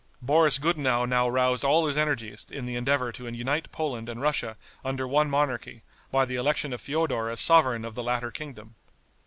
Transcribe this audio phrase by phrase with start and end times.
[0.19, 4.57] Boris Gudenow now roused all his energies in the endeavor to unite Poland and Russia
[4.83, 8.73] under one monarchy by the election of Feodor as sovereign of the latter kingdom.